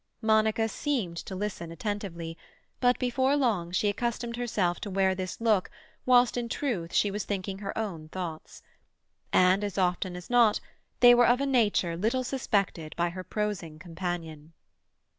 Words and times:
Monica 0.23 0.67
seemed 0.67 1.15
to 1.17 1.35
listen 1.35 1.71
attentively, 1.71 2.35
but 2.79 2.97
before 2.97 3.35
long 3.35 3.71
she 3.71 3.87
accustomed 3.87 4.35
herself 4.35 4.79
to 4.79 4.89
wear 4.89 5.13
this 5.13 5.39
look 5.39 5.69
whilst 6.07 6.37
in 6.37 6.49
truth 6.49 6.91
she 6.91 7.11
was 7.11 7.23
thinking 7.23 7.59
her 7.59 7.77
own 7.77 8.09
thoughts. 8.09 8.63
And 9.31 9.63
as 9.63 9.77
often 9.77 10.15
as 10.15 10.27
not 10.27 10.59
they 11.01 11.13
were 11.13 11.27
of 11.27 11.39
a 11.39 11.45
nature 11.45 11.95
little 11.95 12.23
suspected 12.23 12.95
by 12.95 13.09
her 13.11 13.23
prosing 13.23 13.77
companion. 13.77 14.53